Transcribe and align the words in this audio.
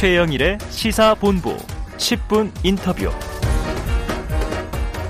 최영일의 0.00 0.56
시사본부 0.70 1.54
10분 1.98 2.50
인터뷰. 2.64 3.10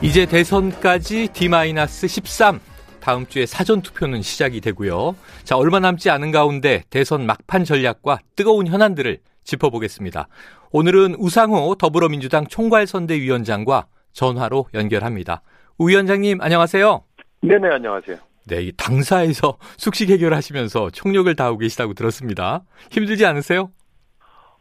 이제 0.03 0.27
대선까지 0.27 1.29
D-13 1.33 2.59
다음 2.99 3.25
주에 3.29 3.47
사전 3.47 3.83
투표는 3.83 4.21
시작이 4.21 4.61
되고요. 4.61 5.15
자, 5.45 5.57
얼마 5.57 5.79
남지 5.79 6.11
않은 6.11 6.33
가운데 6.33 6.83
대선 6.91 7.25
막판 7.25 7.63
전략과 7.63 8.19
뜨거운 8.35 8.67
현안들을 8.67 9.21
짚어보겠습니다. 9.45 10.27
오늘은 10.73 11.15
우상호 11.21 11.77
더불어민주당 11.77 12.49
총괄선대위원장과 12.49 13.87
전화로 14.13 14.71
연결합니다. 14.75 15.43
우 15.79 15.89
위원장님 15.89 16.41
안녕하세요. 16.41 17.05
네네 17.43 17.69
안녕하세요. 17.75 18.17
네, 18.49 18.63
이 18.63 18.73
당사에서 18.77 19.57
숙식 19.79 20.11
해결하시면서 20.11 20.91
총력을 20.91 21.33
다하고 21.37 21.59
계시다고 21.59 21.95
들었습니다. 21.95 22.65
힘들지 22.91 23.25
않으세요? 23.25 23.71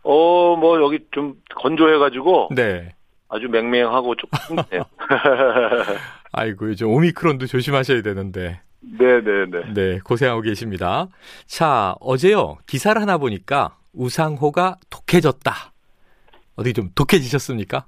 어, 0.04 0.56
뭐 0.56 0.82
여기 0.82 1.00
좀 1.12 1.36
건조해가지고 1.56 2.50
네. 2.56 2.94
아주 3.28 3.48
맹맹하고 3.48 4.16
조금 4.16 4.40
힘드네요. 4.48 4.84
아이고, 6.32 6.70
요즘 6.70 6.88
오미크론도 6.88 7.46
조심하셔야 7.46 8.02
되는데. 8.02 8.62
네네네. 8.82 9.74
네, 9.74 10.00
고생하고 10.00 10.42
계십니다. 10.42 11.08
자, 11.46 11.96
어제요, 12.00 12.58
기사를 12.66 13.00
하나 13.00 13.18
보니까 13.18 13.78
우상호가 13.94 14.78
독해졌다. 14.90 15.54
어디 16.56 16.74
좀 16.74 16.90
독해지셨습니까? 16.96 17.86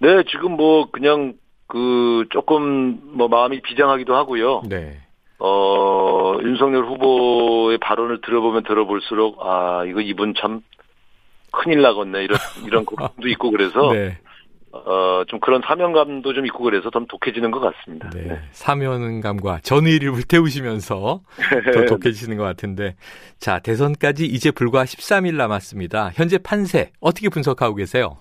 네, 0.00 0.22
지금 0.30 0.52
뭐 0.52 0.90
그냥 0.90 1.34
그 1.66 2.24
조금 2.30 3.00
뭐 3.16 3.28
마음이 3.28 3.60
비장하기도 3.62 4.14
하고요. 4.14 4.62
네. 4.68 5.00
어, 5.40 6.36
윤석열 6.42 6.84
후보의 6.86 7.78
발언을 7.78 8.20
들어보면 8.22 8.64
들어볼수록 8.64 9.38
아, 9.40 9.84
이거 9.84 10.00
이분 10.00 10.34
참 10.40 10.62
큰일 11.52 11.82
나겠네. 11.82 12.24
이런 12.24 12.38
이런 12.66 12.84
고민도 12.84 13.28
있고 13.28 13.50
그래서 13.50 13.92
네. 13.92 14.18
어, 14.72 15.24
좀 15.26 15.40
그런 15.40 15.62
사명감도 15.64 16.34
좀 16.34 16.46
있고 16.46 16.62
그래서 16.64 16.90
좀 16.90 17.06
독해지는 17.06 17.50
것 17.50 17.60
같습니다. 17.60 18.10
네. 18.10 18.40
사명감과 18.52 19.60
전의를 19.62 20.12
불태우시면서 20.12 21.20
더 21.74 21.84
독해지시는 21.86 22.36
것 22.36 22.44
같은데. 22.44 22.94
자, 23.38 23.58
대선까지 23.58 24.26
이제 24.26 24.50
불과 24.50 24.84
13일 24.84 25.36
남았습니다. 25.36 26.10
현재 26.14 26.38
판세 26.38 26.90
어떻게 27.00 27.28
분석하고 27.28 27.74
계세요? 27.76 28.18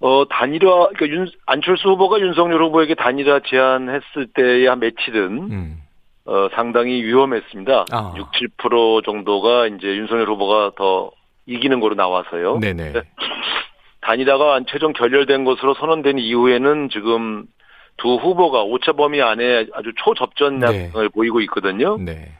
어, 0.00 0.24
단일화, 0.28 0.88
그러니까 0.94 1.08
윤, 1.08 1.26
안철수 1.46 1.88
후보가 1.88 2.20
윤석열 2.20 2.62
후보에게 2.64 2.94
단일화 2.94 3.40
제안했을 3.46 4.26
때의 4.34 4.66
한 4.66 4.80
며칠은, 4.80 5.50
음. 5.50 5.78
어, 6.26 6.48
상당히 6.54 7.02
위험했습니다. 7.02 7.86
아. 7.92 8.14
6, 8.16 8.26
7% 8.58 9.04
정도가 9.04 9.68
이제 9.68 9.86
윤석열 9.96 10.28
후보가 10.28 10.72
더 10.76 11.10
이기는 11.46 11.80
거로 11.80 11.94
나와서요. 11.94 12.58
네네. 12.58 12.92
단일화가 14.02 14.60
최종 14.68 14.92
결렬된 14.92 15.44
것으로 15.44 15.74
선언된 15.74 16.18
이후에는 16.18 16.90
지금 16.92 17.46
두 17.96 18.16
후보가 18.16 18.62
오차 18.62 18.92
범위 18.92 19.22
안에 19.22 19.66
아주 19.72 19.92
초접전량을 19.96 20.92
네. 20.92 21.08
보이고 21.08 21.40
있거든요. 21.42 21.96
네. 21.98 22.32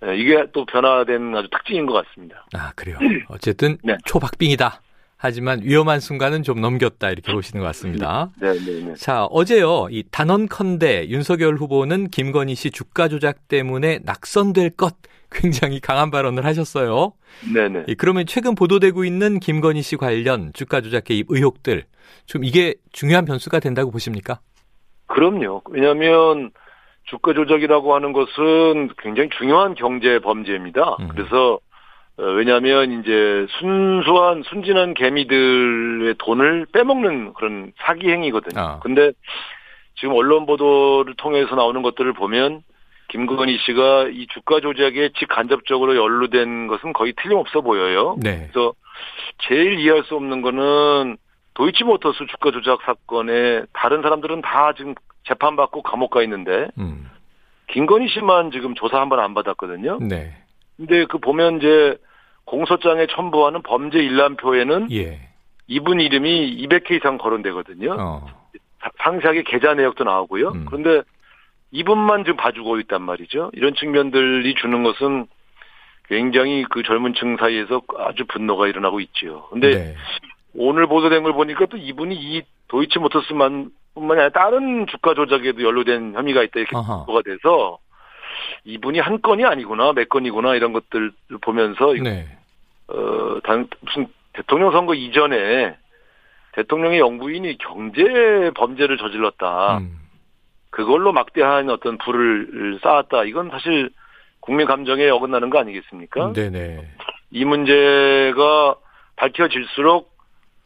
네, 0.00 0.16
이게 0.16 0.44
또 0.52 0.66
변화된 0.66 1.34
아주 1.34 1.48
특징인 1.50 1.86
것 1.86 1.92
같습니다. 1.92 2.46
아, 2.52 2.72
그래요. 2.74 2.98
어쨌든 3.28 3.78
네. 3.82 3.96
초박빙이다. 4.04 4.82
하지만 5.16 5.60
위험한 5.62 6.00
순간은 6.00 6.42
좀 6.42 6.60
넘겼다. 6.60 7.10
이렇게 7.10 7.32
보시는 7.32 7.62
것 7.62 7.66
같습니다. 7.68 8.30
네, 8.38 8.52
네, 8.52 8.84
네. 8.84 8.94
자, 8.94 9.24
어제요, 9.24 9.86
이 9.90 10.02
단언컨대 10.10 11.08
윤석열 11.08 11.54
후보는 11.54 12.08
김건희 12.08 12.54
씨 12.54 12.70
주가 12.70 13.08
조작 13.08 13.48
때문에 13.48 14.00
낙선될 14.02 14.76
것 14.76 14.96
굉장히 15.34 15.80
강한 15.80 16.10
발언을 16.10 16.44
하셨어요. 16.44 17.12
네, 17.52 17.68
네. 17.68 17.84
예, 17.88 17.94
그러면 17.94 18.24
최근 18.26 18.54
보도되고 18.54 19.04
있는 19.04 19.40
김건희 19.40 19.82
씨 19.82 19.96
관련 19.96 20.52
주가 20.54 20.80
조작 20.80 21.04
개입 21.04 21.26
의혹들 21.28 21.84
좀 22.26 22.44
이게 22.44 22.74
중요한 22.92 23.24
변수가 23.24 23.60
된다고 23.60 23.90
보십니까? 23.90 24.40
그럼요. 25.06 25.62
왜냐하면 25.70 26.50
주가 27.04 27.34
조작이라고 27.34 27.94
하는 27.94 28.12
것은 28.12 28.90
굉장히 28.98 29.28
중요한 29.38 29.74
경제 29.74 30.18
범죄입니다. 30.20 30.96
음. 31.00 31.08
그래서 31.08 31.58
어, 32.16 32.22
왜냐하면 32.22 33.00
이제 33.00 33.46
순수한 33.58 34.42
순진한 34.44 34.94
개미들의 34.94 36.14
돈을 36.18 36.66
빼먹는 36.72 37.34
그런 37.34 37.72
사기 37.78 38.08
행위거든요. 38.08 38.60
아. 38.60 38.78
근데 38.80 39.12
지금 39.96 40.14
언론 40.14 40.46
보도를 40.46 41.14
통해서 41.16 41.54
나오는 41.56 41.82
것들을 41.82 42.12
보면 42.12 42.62
김건희 43.18 43.58
씨가 43.58 44.08
이 44.12 44.26
주가 44.26 44.58
조작에 44.58 45.10
직간접적으로 45.16 45.94
연루된 45.94 46.66
것은 46.66 46.92
거의 46.92 47.12
틀림없어 47.22 47.60
보여요. 47.60 48.16
네. 48.20 48.48
그래서 48.52 48.72
제일 49.46 49.78
이해할 49.78 50.02
수 50.02 50.16
없는 50.16 50.42
거는 50.42 51.16
도이치모터스 51.54 52.26
주가 52.26 52.50
조작 52.50 52.80
사건에 52.82 53.62
다른 53.72 54.02
사람들은 54.02 54.42
다 54.42 54.72
지금 54.76 54.94
재판받고 55.28 55.82
감옥 55.82 56.10
가 56.10 56.22
있는데 56.24 56.66
음. 56.76 57.08
김건희 57.68 58.08
씨만 58.08 58.50
지금 58.50 58.74
조사 58.74 59.00
한 59.00 59.08
번 59.08 59.20
안 59.20 59.32
받았거든요. 59.32 60.00
네. 60.00 60.34
근데 60.76 61.04
그 61.04 61.18
보면 61.18 61.58
이제 61.58 61.96
공소장에 62.46 63.06
첨부하는 63.06 63.62
범죄 63.62 64.00
일람표에는 64.00 64.88
예. 64.90 65.20
이분 65.68 66.00
이름이 66.00 66.56
200회 66.66 66.90
이상 66.96 67.16
거론되거든요. 67.16 67.96
어. 67.96 68.26
사- 68.80 68.90
상세하게 69.04 69.44
계좌 69.44 69.72
내역도 69.74 70.02
나오고요. 70.02 70.48
음. 70.48 70.64
그런데 70.66 71.02
이분만 71.74 72.22
지금 72.24 72.36
봐주고 72.36 72.78
있단 72.80 73.02
말이죠. 73.02 73.50
이런 73.52 73.74
측면들이 73.74 74.54
주는 74.54 74.84
것은 74.84 75.26
굉장히 76.08 76.64
그 76.70 76.84
젊은 76.84 77.14
층 77.14 77.36
사이에서 77.36 77.82
아주 77.98 78.24
분노가 78.26 78.68
일어나고 78.68 79.00
있지요. 79.00 79.48
근데 79.50 79.70
네. 79.70 79.94
오늘 80.54 80.86
보도된 80.86 81.24
걸 81.24 81.32
보니까 81.32 81.66
또 81.66 81.76
이분이 81.76 82.14
이 82.14 82.42
도이치 82.68 83.00
모터스만 83.00 83.70
뿐만이 83.94 84.20
아니라 84.20 84.40
다른 84.40 84.86
주가 84.86 85.14
조작에도 85.14 85.64
연루된 85.64 86.14
혐의가 86.14 86.44
있다 86.44 86.60
이렇게 86.60 86.76
아하. 86.76 87.00
보도가 87.00 87.22
돼서 87.22 87.78
이분이 88.64 89.00
한 89.00 89.20
건이 89.20 89.44
아니구나 89.44 89.92
몇 89.94 90.08
건이구나 90.08 90.54
이런 90.54 90.72
것들을 90.72 91.12
보면서 91.40 91.92
네. 91.94 92.28
어, 92.86 93.40
단, 93.42 93.66
무슨 93.80 94.06
대통령 94.32 94.70
선거 94.70 94.94
이전에 94.94 95.76
대통령의 96.52 97.00
영부인이 97.00 97.58
경제 97.58 98.52
범죄를 98.54 98.96
저질렀다. 98.96 99.78
음. 99.78 100.03
그걸로 100.74 101.12
막대한 101.12 101.70
어떤 101.70 101.98
불을 101.98 102.80
쌓았다. 102.82 103.24
이건 103.24 103.48
사실 103.50 103.90
국민 104.40 104.66
감정에 104.66 105.08
어긋나는 105.08 105.48
거 105.50 105.60
아니겠습니까? 105.60 106.32
네네. 106.32 106.84
이 107.30 107.44
문제가 107.44 108.74
밝혀질수록 109.16 110.12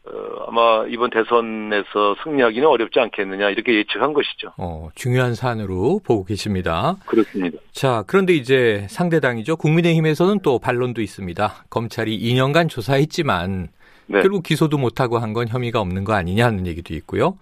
어, 0.07 0.47
아마 0.49 0.87
이번 0.89 1.11
대선에서 1.11 2.17
승리하기는 2.25 2.67
어렵지 2.67 2.99
않겠느냐 2.99 3.51
이렇게 3.51 3.75
예측한 3.75 4.15
것이죠. 4.15 4.53
어, 4.57 4.89
중요한 4.95 5.35
사안으로 5.35 6.01
보고 6.03 6.25
계십니다. 6.25 6.97
그렇습니다. 7.05 7.59
자, 7.73 8.03
그런데 8.07 8.33
이제 8.33 8.87
상대 8.89 9.21
당이죠. 9.21 9.57
국민의힘에서는 9.57 10.41
또 10.41 10.59
반론도 10.59 11.03
있습니다. 11.03 11.65
검찰이 11.69 12.19
2년간 12.19 12.71
조사했지만 12.71 13.69
네. 14.07 14.23
결국 14.23 14.43
기소도 14.43 14.79
못하고 14.79 15.19
한 15.19 15.35
건 15.35 15.49
혐의가 15.49 15.81
없는 15.81 16.05
거 16.05 16.15
아니냐는 16.15 16.67
얘기도 16.67 16.95
있고요. 16.95 17.37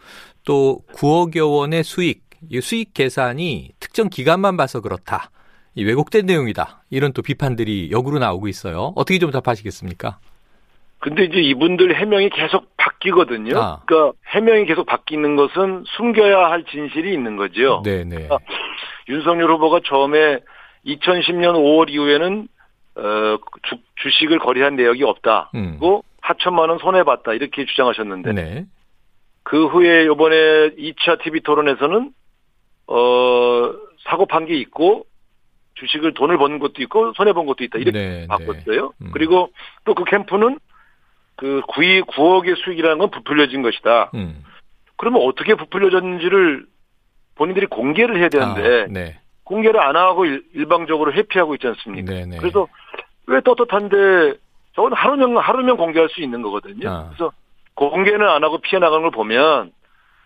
또 0.45 0.81
9억여 0.95 1.49
원의 1.57 1.85
수익, 1.85 2.26
이 2.49 2.61
수익 2.61 2.95
계산이 2.95 3.71
특정 3.81 4.09
기간만 4.09 4.57
봐서 4.57 4.81
그렇다. 4.81 5.31
이 5.75 5.85
왜곡된 5.85 6.27
내용이다. 6.27 6.83
이런 6.91 7.13
또 7.13 7.23
비판들이 7.23 7.91
역으로 7.91 8.19
나오고 8.19 8.49
있어요. 8.49 8.93
어떻게 8.97 9.19
좀 9.19 9.31
답하시겠습니까? 9.31 10.19
근데 10.99 11.25
이제 11.25 11.39
이분들 11.41 11.95
해명이 12.01 12.31
계속 12.31 12.75
바뀌거든요. 12.77 13.59
아. 13.59 13.81
그러니까 13.85 14.19
해명이 14.35 14.65
계속 14.65 14.87
바뀌는 14.87 15.37
것은 15.37 15.85
숨겨야 15.97 16.51
할 16.51 16.65
진실이 16.65 17.13
있는 17.13 17.37
거죠. 17.37 17.83
네네. 17.85 18.29
아. 18.31 18.39
윤석열 19.09 19.51
후보가 19.53 19.81
처음에 19.85 20.41
2010년 20.87 21.55
5월 21.55 21.91
이후에는 21.91 22.49
어, 22.97 23.39
주, 23.69 23.77
주식을 23.97 24.39
거래한 24.39 24.77
내역이 24.77 25.05
없다. 25.05 25.51
음. 25.55 25.77
그리고 25.79 26.03
4천만 26.23 26.71
원 26.71 26.79
손해 26.79 27.05
봤다. 27.05 27.35
이렇게 27.35 27.67
주장하셨는데 27.67 28.33
네. 28.33 28.67
그 29.43 29.67
후에 29.67 30.05
이번에 30.05 30.71
2차 30.71 31.23
TV 31.23 31.41
토론에서는 31.43 32.11
어, 32.89 33.73
사고 34.05 34.27
판 34.27 34.47
게 34.47 34.55
있고 34.57 35.07
주식을 35.75 36.15
돈을 36.15 36.39
번 36.39 36.59
것도 36.59 36.83
있고 36.83 37.13
손해 37.15 37.33
본 37.33 37.47
것도 37.47 37.65
있다. 37.65 37.79
이렇게 37.79 37.99
네, 37.99 38.27
바꿨어요. 38.29 38.93
네. 38.99 39.07
음. 39.07 39.11
그리고 39.13 39.51
또 39.85 39.95
그 39.95 40.05
캠프는 40.05 40.59
그 41.37 41.61
9위 41.69 42.07
9억의 42.07 42.57
수익이라는 42.65 42.99
건 42.99 43.11
부풀려진 43.11 43.61
것이다. 43.63 44.11
음. 44.15 44.43
그러면 44.97 45.23
어떻게 45.23 45.55
부풀려졌는지를 45.55 46.67
본인들이 47.35 47.67
공개를 47.67 48.19
해야 48.19 48.29
되는데 48.31 48.83
아, 48.83 48.87
네. 48.89 49.21
공개를 49.45 49.79
안 49.81 49.97
하고 49.97 50.25
일, 50.25 50.45
일방적으로 50.55 51.13
회피하고 51.13 51.55
있지 51.57 51.67
않습니까? 51.67 52.11
네네. 52.11 52.39
그래서 52.39 52.67
왜 53.27 53.41
떳떳한데 53.43 54.39
저건 54.75 54.95
하루면 54.95 55.37
하루면 55.37 55.77
공개할 55.77 56.09
수 56.09 56.23
있는 56.23 56.41
거거든요. 56.41 56.89
아. 56.89 57.09
그래서 57.09 57.33
공개는 57.75 58.27
안 58.27 58.43
하고 58.45 58.59
피해 58.59 58.79
나가는 58.81 59.03
걸 59.03 59.11
보면 59.11 59.73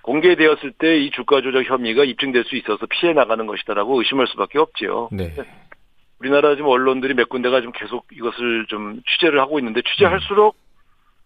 공개되었을 0.03 0.73
때 0.79 0.99
이 1.01 1.11
주가 1.11 1.41
조작 1.41 1.65
혐의가 1.65 2.05
입증될 2.05 2.45
수 2.45 2.57
있어서 2.57 2.87
피해 2.87 3.13
나가는 3.13 3.45
것이다라고 3.47 3.99
의심할 4.01 4.27
수밖에 4.29 4.59
없지요. 4.59 5.09
네. 5.13 5.35
우리나라 6.21 6.55
지금 6.55 6.67
언론들이 6.69 7.15
몇 7.15 7.29
군데가 7.29 7.63
좀 7.63 7.73
계속 7.73 8.07
이것을 8.13 8.67
좀 8.69 9.01
취재를 9.07 9.41
하고 9.41 9.59
있는데 9.59 9.81
취재할수록 9.83 10.55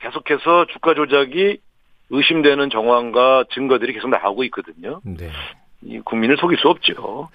계속해서 0.01 0.67
주가 0.73 0.95
조작이 0.95 1.59
의심되는 2.11 2.71
정황과 2.71 3.45
증거들이 3.55 3.93
계속 3.95 4.09
나오고 4.11 4.45
있거든요. 4.45 5.01
네. 5.05 5.31
이 5.83 5.99
국민을 6.01 6.37
속일 6.37 6.59
수 6.59 6.69
없죠. 6.69 7.29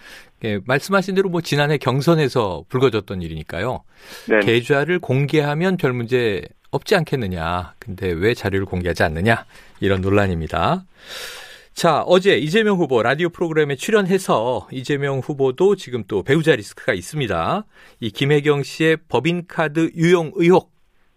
예, 0.43 0.59
말씀하신 0.65 1.15
대로 1.15 1.29
뭐 1.29 1.41
지난해 1.41 1.77
경선에서 1.77 2.63
불거졌던 2.69 3.21
일이니까요. 3.21 3.83
네. 4.29 4.39
계좌를 4.39 4.99
공개하면 4.99 5.77
별 5.77 5.91
문제 5.93 6.41
없지 6.71 6.95
않겠느냐. 6.95 7.73
근데 7.79 8.11
왜 8.11 8.33
자료를 8.33 8.65
공개하지 8.65 9.03
않느냐. 9.03 9.45
이런 9.79 10.01
논란입니다. 10.01 10.83
자, 11.73 12.01
어제 12.01 12.37
이재명 12.37 12.77
후보 12.77 13.01
라디오 13.01 13.29
프로그램에 13.29 13.75
출연해서 13.75 14.67
이재명 14.71 15.19
후보도 15.19 15.75
지금 15.75 16.03
또 16.07 16.23
배우자 16.23 16.55
리스크가 16.55 16.93
있습니다. 16.93 17.63
이 18.01 18.11
김혜경 18.11 18.63
씨의 18.63 18.97
법인카드 19.07 19.91
유용 19.95 20.31
의혹, 20.35 20.71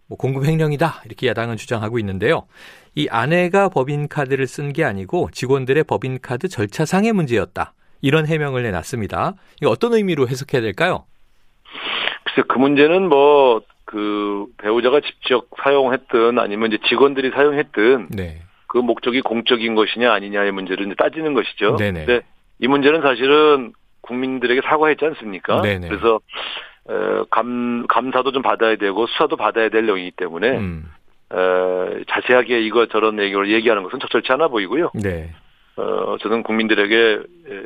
뭐 0.06 0.16
공금 0.16 0.44
횡령이다. 0.44 1.02
이렇게 1.06 1.26
야당은 1.26 1.56
주장하고 1.56 1.98
있는데요. 1.98 2.46
이 2.94 3.08
아내가 3.10 3.70
법인카드를 3.70 4.46
쓴 4.46 4.72
게 4.72 4.84
아니고 4.84 5.30
직원들의 5.32 5.82
법인카드 5.84 6.48
절차상의 6.48 7.12
문제였다. 7.12 7.74
이런 8.00 8.26
해명을 8.26 8.62
내놨습니다. 8.62 9.34
이거 9.60 9.70
어떤 9.70 9.94
의미로 9.94 10.28
해석해야 10.28 10.60
될까요? 10.60 11.06
글쎄 12.24 12.46
그 12.48 12.58
문제는 12.58 13.08
뭐 13.08 13.62
그 13.92 14.46
배우자가 14.56 15.00
직접 15.00 15.44
사용했든 15.62 16.38
아니면 16.38 16.72
이제 16.72 16.82
직원들이 16.88 17.30
사용했든 17.30 18.08
네. 18.08 18.40
그 18.66 18.78
목적이 18.78 19.20
공적인 19.20 19.74
것이냐 19.74 20.10
아니냐의 20.10 20.50
문제를 20.50 20.86
이제 20.86 20.94
따지는 20.94 21.34
것이죠. 21.34 21.76
네네. 21.76 22.06
근데 22.06 22.24
이 22.58 22.68
문제는 22.68 23.02
사실은 23.02 23.74
국민들에게 24.00 24.62
사과했지 24.62 25.04
않습니까? 25.04 25.60
네네. 25.60 25.88
그래서 25.88 26.20
어, 26.86 27.24
감 27.30 27.86
감사도 27.86 28.32
좀 28.32 28.40
받아야 28.40 28.76
되고 28.76 29.06
수사도 29.08 29.36
받아야 29.36 29.68
될 29.68 29.84
내용이기 29.84 30.12
때문에 30.12 30.56
음. 30.56 30.90
어, 31.28 31.90
자세하게 32.08 32.62
이거 32.62 32.86
저런 32.86 33.16
내용을 33.16 33.50
얘기하는 33.52 33.82
것은 33.82 34.00
적절치 34.00 34.32
않아 34.32 34.48
보이고요. 34.48 34.92
네. 34.94 35.32
어, 35.76 36.16
저는 36.22 36.42
국민들에게 36.44 36.96
에, 36.96 37.64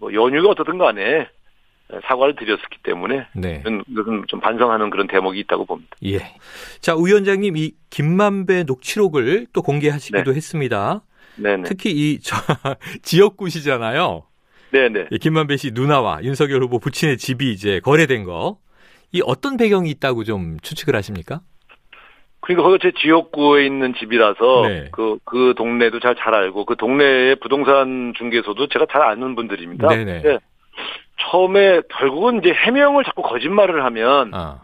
뭐 0.00 0.12
연유가 0.12 0.48
어떻든 0.48 0.76
간에 0.78 1.28
사과를 2.04 2.36
드렸었기 2.36 2.78
때문에 2.82 3.26
네. 3.34 3.62
이것은 3.88 4.24
좀 4.26 4.40
반성하는 4.40 4.90
그런 4.90 5.06
대목이 5.06 5.40
있다고 5.40 5.64
봅니다. 5.64 5.96
예. 6.04 6.18
자, 6.80 6.94
우 6.94 7.06
위원장님 7.06 7.56
이 7.56 7.72
김만배 7.90 8.64
녹취록을 8.64 9.46
또 9.52 9.62
공개하시기도 9.62 10.30
네. 10.30 10.36
했습니다. 10.36 11.02
네네. 11.36 11.62
특히 11.64 11.90
이 11.90 12.18
저, 12.20 12.36
지역구시잖아요. 13.02 14.24
네네. 14.72 15.06
이 15.10 15.18
김만배 15.18 15.56
씨 15.56 15.70
누나와 15.72 16.22
윤석열 16.22 16.62
후보 16.62 16.78
부친의 16.78 17.16
집이 17.16 17.50
이제 17.52 17.80
거래된 17.80 18.24
거. 18.24 18.58
이 19.10 19.22
어떤 19.24 19.56
배경이 19.56 19.88
있다고 19.90 20.24
좀 20.24 20.58
추측을 20.60 20.94
하십니까? 20.94 21.40
그러니까 22.40 22.68
거기 22.68 22.78
제 22.82 22.92
지역구에 23.00 23.64
있는 23.64 23.94
집이라서 23.94 24.68
네. 24.68 24.88
그, 24.92 25.18
그 25.24 25.54
동네도 25.56 26.00
잘, 26.00 26.14
잘 26.16 26.34
알고 26.34 26.66
그 26.66 26.76
동네의 26.76 27.36
부동산 27.36 28.12
중개소도 28.16 28.68
제가 28.68 28.86
잘 28.90 29.02
아는 29.02 29.34
분들입니다. 29.34 29.88
네네. 29.88 30.22
근데 30.22 30.38
처음에 31.18 31.82
결국은 31.98 32.38
이제 32.38 32.52
해명을 32.52 33.04
자꾸 33.04 33.22
거짓말을 33.22 33.84
하면 33.84 34.32
아, 34.34 34.62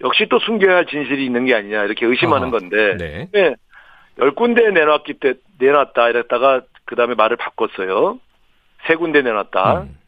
역시 0.00 0.26
또 0.28 0.38
숨겨야 0.38 0.76
할 0.76 0.86
진실이 0.86 1.24
있는 1.24 1.44
게 1.44 1.54
아니냐 1.54 1.84
이렇게 1.84 2.06
의심하는 2.06 2.48
아하. 2.48 2.58
건데 2.58 2.96
네. 2.98 3.28
네. 3.32 3.54
열 4.18 4.30
군데 4.32 4.70
내놨기 4.70 5.14
때 5.14 5.34
내놨다 5.58 6.08
이랬다가 6.08 6.62
그 6.84 6.96
다음에 6.96 7.14
말을 7.14 7.36
바꿨어요. 7.36 8.18
세 8.86 8.94
군데 8.94 9.22
내놨다. 9.22 9.82
음, 9.82 9.98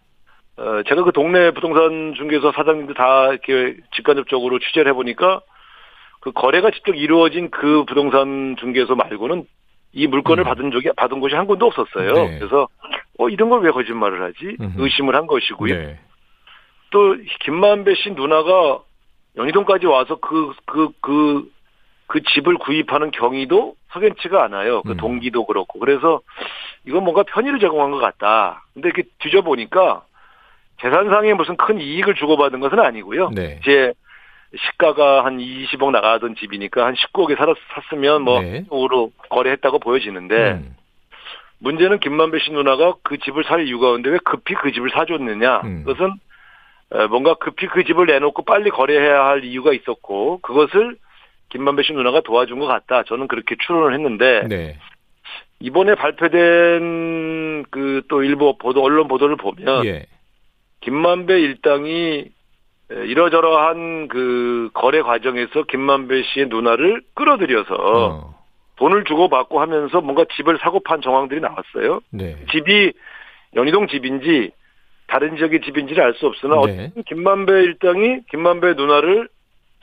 어, 0.57 0.83
제가 0.89 1.03
그 1.03 1.13
동네 1.13 1.51
부동산 1.51 2.15
중개소 2.17 2.53
사장님들 2.53 2.95
다 2.95 3.29
이렇게 3.29 3.77
직간접적으로 3.95 4.59
취재를 4.59 4.91
해보니까 4.93 5.41
그 6.21 6.33
거래가 6.33 6.71
직접 6.71 6.95
이루어진 6.95 7.51
그 7.51 7.85
부동산 7.85 8.57
중개소 8.59 8.95
말고는 8.95 9.47
이 9.99 10.06
물건을 10.06 10.45
음. 10.45 10.47
받은 10.47 10.71
적이 10.71 10.91
받은 10.97 11.19
곳이 11.21 11.35
한 11.35 11.47
군도 11.47 11.67
없었어요. 11.67 12.12
네. 12.12 12.39
그래서 12.39 12.69
어 13.19 13.29
이런 13.29 13.50
걸 13.50 13.61
왜 13.62 13.71
거짓말을 13.73 14.23
하지? 14.23 14.56
음흠. 14.61 14.81
의심을 14.83 15.15
한 15.17 15.27
것이고요. 15.27 15.75
네. 15.75 15.99
또 16.91 17.17
김만배 17.41 17.95
씨 17.97 18.11
누나가 18.12 18.79
연희동까지 19.37 19.87
와서 19.87 20.17
그 20.17 20.53
그 20.67 20.91
그 21.00 21.50
그 22.06 22.23
집을 22.23 22.56
구입하는 22.56 23.11
경위도 23.11 23.75
석연치가 23.93 24.43
않아요. 24.45 24.81
그 24.83 24.93
음. 24.93 24.97
동기도 24.97 25.45
그렇고. 25.45 25.79
그래서 25.79 26.21
이건 26.87 27.05
뭔가 27.05 27.23
편의를 27.25 27.59
제공한 27.61 27.91
것 27.91 27.99
같다. 27.99 28.65
근데 28.73 28.89
이렇게 28.89 29.03
뒤져보니까 29.19 30.05
재산상에 30.81 31.35
무슨 31.35 31.56
큰 31.59 31.79
이익을 31.81 32.15
주고받은 32.15 32.61
것은 32.61 32.79
아니고요. 32.79 33.31
네. 33.35 33.61
제 33.62 33.93
시가가 34.56 35.25
한 35.25 35.39
20억 35.39 35.91
나가던 35.91 36.37
집이니까 36.37 36.87
한 36.87 36.95
19억에 36.95 37.37
살았, 37.37 37.56
샀으면 37.75 38.23
뭐, 38.23 38.41
네. 38.41 38.65
으로 38.73 39.11
거래했다고 39.29 39.79
보여지는데, 39.79 40.53
음, 40.53 40.77
문제는 41.59 42.00
김만배 42.00 42.39
씨 42.39 42.53
누나가 42.53 42.95
그 43.03 43.19
집을 43.19 43.45
살 43.45 43.67
이유가 43.67 43.89
없는데 43.89 44.11
왜 44.11 44.19
급히 44.25 44.55
그 44.55 44.73
집을 44.73 44.91
사줬느냐. 44.91 45.61
음. 45.65 45.85
그것은 45.85 46.12
에, 46.93 47.06
뭔가 47.09 47.35
급히 47.35 47.67
그 47.67 47.85
집을 47.85 48.06
내놓고 48.06 48.45
빨리 48.45 48.71
거래해야 48.71 49.25
할 49.25 49.45
이유가 49.45 49.73
있었고 49.73 50.39
그것을 50.41 50.97
김만배 51.50 51.83
씨 51.83 51.93
누나가 51.93 52.21
도와준 52.21 52.59
것 52.59 52.67
같다. 52.67 53.03
저는 53.05 53.27
그렇게 53.29 53.56
추론을 53.67 53.93
했는데 53.95 54.47
네. 54.49 54.79
이번에 55.61 55.97
발표된 55.97 57.65
그 57.71 58.03
또 58.09 58.23
일부 58.23 58.56
보도 58.59 58.83
언론 58.83 59.09
보도를 59.09 59.37
보면 59.37 59.85
예. 59.85 60.06
김만배 60.81 61.41
일당이 61.41 61.91
에, 61.93 62.31
이러저러한 62.90 64.08
그 64.08 64.70
거래 64.73 65.02
과정에서 65.02 65.64
김만배 65.64 66.23
씨의 66.23 66.46
누나를 66.49 67.02
끌어들여서 67.14 67.75
어. 67.75 68.35
돈을 68.76 69.05
주고 69.05 69.29
받고 69.29 69.61
하면서 69.61 70.00
뭔가 70.00 70.25
집을 70.37 70.58
사고 70.62 70.81
판 70.81 71.02
정황들이 71.02 71.40
나왔어요. 71.40 72.00
네. 72.11 72.37
집이 72.50 72.93
연희동 73.56 73.88
집인지 73.88 74.52
다른 75.06 75.37
지역의 75.37 75.61
집인지를 75.62 76.02
알 76.02 76.14
수 76.14 76.26
없으나 76.26 76.61
네. 76.67 76.93
김만배 77.06 77.52
일당이 77.52 78.20
김만배 78.31 78.75
누나를 78.75 79.29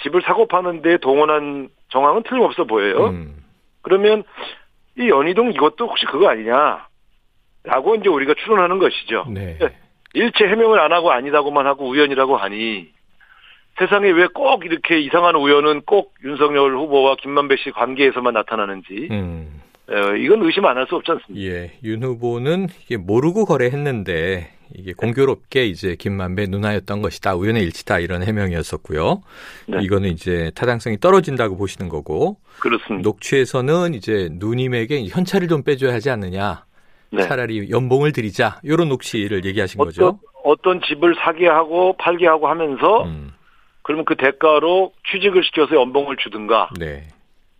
집을 0.01 0.21
사고 0.23 0.47
파는 0.47 0.81
데 0.81 0.97
동원한 0.97 1.69
정황은 1.89 2.23
틀림없어 2.23 2.65
보여요. 2.65 3.07
음, 3.07 3.35
그러면 3.81 4.23
이 4.97 5.09
연희동 5.09 5.51
이것도 5.51 5.87
혹시 5.87 6.05
그거 6.05 6.29
아니냐? 6.29 6.87
라고 7.63 7.95
이제 7.95 8.09
우리가 8.09 8.33
추론하는 8.43 8.79
것이죠. 8.79 9.25
네. 9.29 9.57
일체 10.13 10.45
해명을 10.47 10.79
안 10.79 10.91
하고 10.93 11.11
아니다고만 11.11 11.65
하고 11.67 11.87
우연이라고 11.87 12.37
하니 12.37 12.94
세상에 13.77 14.09
왜 14.11 14.27
꼭 14.33 14.65
이렇게 14.65 14.99
이상한 14.99 15.35
우연은 15.35 15.81
꼭 15.85 16.13
윤석열 16.23 16.75
후보와 16.77 17.15
김만배 17.21 17.57
씨 17.57 17.71
관계에서만 17.71 18.33
나타나는지 18.33 19.07
음. 19.11 19.61
어, 19.89 20.15
이건 20.15 20.41
의심 20.43 20.65
안 20.65 20.77
할 20.77 20.87
수 20.87 20.95
없지 20.95 21.11
않습니까? 21.11 21.45
예, 21.45 21.73
윤 21.83 22.01
후보는 22.03 22.67
이게 22.83 22.97
모르고 22.97 23.45
거래했는데 23.45 24.51
이게 24.75 24.93
공교롭게 24.93 25.65
이제 25.67 25.95
김만배 25.95 26.47
누나였던 26.47 27.01
것이다. 27.03 27.35
우연의 27.35 27.63
일치다 27.65 27.99
이런 27.99 28.23
해명이었었고요. 28.23 29.21
네. 29.67 29.77
이거는 29.83 30.09
이제 30.09 30.51
타당성이 30.55 30.97
떨어진다고 30.99 31.55
보시는 31.57 31.87
거고 31.89 32.37
그렇습니다. 32.59 33.07
녹취에서는 33.07 33.93
이제 33.93 34.29
누님에게 34.31 35.05
현찰을 35.07 35.47
좀 35.47 35.61
빼줘야 35.63 35.93
하지 35.93 36.09
않느냐. 36.09 36.65
네. 37.11 37.21
차라리 37.23 37.69
연봉을 37.69 38.11
드리자. 38.11 38.59
이런 38.63 38.89
녹취를 38.89 39.45
얘기하신 39.45 39.79
어떤, 39.79 39.85
거죠. 39.87 40.19
어떤 40.43 40.81
집을 40.81 41.13
사게 41.23 41.47
하고 41.47 41.95
팔게 41.97 42.25
하고 42.25 42.47
하면서 42.47 43.03
음, 43.03 43.31
그러면 43.85 44.03
그 44.03 44.15
대가로 44.15 44.93
취직을 45.11 45.43
시켜서 45.43 45.75
연봉을 45.75 46.17
주든가 46.17 46.69
네. 46.79 47.03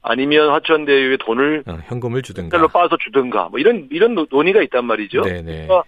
아니면 0.01 0.49
화천대유에 0.49 1.17
돈을 1.17 1.63
어, 1.67 1.77
현금을 1.85 2.23
주든가. 2.23 2.57
달러 2.57 2.67
빠서 2.67 2.97
주든가 2.97 3.49
뭐 3.49 3.59
이런 3.59 3.87
이런 3.91 4.15
노- 4.15 4.25
논의가 4.29 4.63
있단 4.63 4.85
말이죠. 4.85 5.21
네네. 5.21 5.43
그러니까 5.43 5.83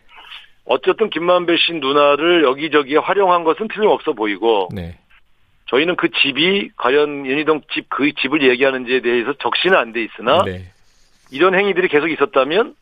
어쨌든 0.65 1.09
김만배 1.09 1.55
씨 1.57 1.73
누나를 1.73 2.43
여기저기에 2.43 2.97
활용한 2.97 3.43
것은 3.45 3.67
틀림없어 3.67 4.13
보이고 4.13 4.69
네. 4.71 4.99
저희는 5.69 5.95
그 5.95 6.09
집이 6.11 6.69
과연 6.77 7.25
연희동 7.29 7.61
집 7.73 7.89
그 7.89 8.13
집을 8.13 8.47
얘기하는지에 8.47 9.01
대해서 9.01 9.33
적시는 9.33 9.75
안 9.75 9.91
돼 9.91 10.03
있으나 10.03 10.43
네. 10.45 10.65
이런 11.31 11.55
행위들이 11.57 11.87
계속 11.87 12.09
있었다면 12.11 12.75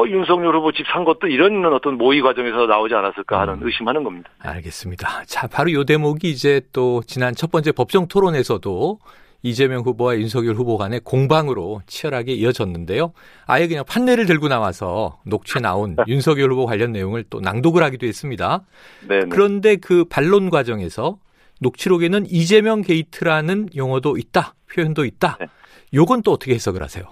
어 0.00 0.08
윤석열 0.08 0.56
후보 0.56 0.72
집 0.72 0.86
산 0.90 1.04
것도 1.04 1.28
이런 1.28 1.64
어떤 1.72 1.98
모의 1.98 2.22
과정에서 2.22 2.66
나오지 2.66 2.94
않았을까 2.94 3.40
하는 3.40 3.54
음. 3.54 3.60
의심하는 3.62 4.02
겁니다. 4.02 4.30
알겠습니다. 4.40 5.24
자, 5.26 5.46
바로 5.46 5.72
요 5.72 5.84
대목이 5.84 6.30
이제 6.30 6.62
또 6.72 7.02
지난 7.06 7.34
첫 7.34 7.50
번째 7.50 7.72
법정 7.72 8.08
토론에서도 8.08 8.98
이재명 9.42 9.82
후보와 9.82 10.16
윤석열 10.18 10.54
후보 10.54 10.76
간의 10.76 11.00
공방으로 11.04 11.82
치열하게 11.86 12.32
이어졌는데요. 12.32 13.12
아예 13.46 13.68
그냥 13.68 13.84
판례를 13.86 14.26
들고 14.26 14.48
나와서 14.48 15.18
녹취에 15.24 15.60
나온 15.60 15.96
윤석열 16.08 16.50
후보 16.52 16.66
관련 16.66 16.92
내용을 16.92 17.24
또 17.30 17.40
낭독을 17.40 17.82
하기도 17.82 18.06
했습니다. 18.06 18.62
네. 19.08 19.20
네. 19.20 19.26
그런데 19.30 19.76
그 19.76 20.04
반론 20.04 20.50
과정에서 20.50 21.18
녹취록에는 21.60 22.26
이재명 22.28 22.82
게이트라는 22.82 23.70
용어도 23.76 24.16
있다, 24.16 24.54
표현도 24.72 25.04
있다. 25.04 25.36
네. 25.40 25.46
요건 25.94 26.22
또 26.22 26.32
어떻게 26.32 26.54
해석을 26.54 26.82
하세요? 26.82 27.04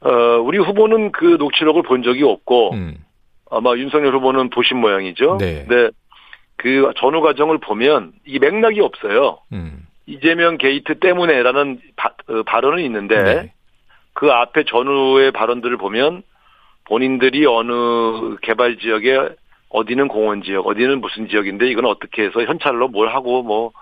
어, 0.00 0.10
우리 0.42 0.58
후보는 0.58 1.12
그 1.12 1.24
녹취록을 1.38 1.82
본 1.82 2.02
적이 2.02 2.24
없고 2.24 2.74
음, 2.74 2.96
아마 3.50 3.74
윤석열 3.76 4.14
후보는 4.14 4.50
보신 4.50 4.78
모양이죠. 4.78 5.38
네. 5.38 5.64
근데 5.66 5.90
그 6.56 6.92
전후 6.96 7.20
과정을 7.20 7.58
보면 7.58 8.12
이 8.26 8.38
맥락이 8.38 8.80
없어요. 8.80 9.38
음, 9.52 9.86
이재명 10.06 10.56
게이트 10.56 10.98
때문에라는 10.98 11.80
바, 11.96 12.10
어, 12.28 12.42
발언은 12.44 12.82
있는데 12.84 13.22
네. 13.22 13.52
그 14.12 14.30
앞에 14.30 14.64
전후의 14.64 15.32
발언들을 15.32 15.76
보면 15.76 16.22
본인들이 16.84 17.44
어느 17.46 18.36
개발 18.42 18.78
지역에 18.78 19.28
어디는 19.68 20.08
공원 20.08 20.42
지역, 20.42 20.66
어디는 20.66 21.00
무슨 21.00 21.28
지역인데 21.28 21.68
이건 21.68 21.84
어떻게 21.84 22.24
해서 22.24 22.42
현찰로 22.42 22.88
뭘 22.88 23.08
하고 23.08 23.42
뭐 23.42 23.72